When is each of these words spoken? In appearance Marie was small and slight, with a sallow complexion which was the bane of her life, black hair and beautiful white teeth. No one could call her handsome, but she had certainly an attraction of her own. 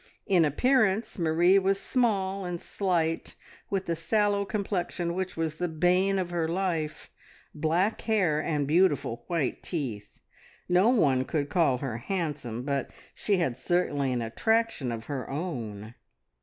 In 0.25 0.45
appearance 0.45 1.19
Marie 1.19 1.59
was 1.59 1.79
small 1.79 2.43
and 2.43 2.59
slight, 2.59 3.35
with 3.69 3.87
a 3.87 3.95
sallow 3.95 4.45
complexion 4.45 5.13
which 5.13 5.37
was 5.37 5.57
the 5.57 5.67
bane 5.67 6.17
of 6.17 6.31
her 6.31 6.47
life, 6.47 7.11
black 7.53 8.01
hair 8.01 8.41
and 8.41 8.67
beautiful 8.67 9.23
white 9.27 9.61
teeth. 9.61 10.19
No 10.67 10.89
one 10.89 11.23
could 11.23 11.49
call 11.49 11.77
her 11.77 11.97
handsome, 11.97 12.63
but 12.63 12.89
she 13.13 13.37
had 13.37 13.55
certainly 13.55 14.11
an 14.11 14.23
attraction 14.23 14.91
of 14.91 15.05
her 15.05 15.29
own. 15.29 15.93